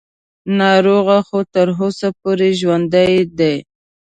[0.59, 3.55] ناروغ خو تر اوسه پورې ژوندی دی.